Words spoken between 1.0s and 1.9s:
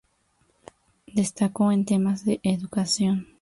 Destacó en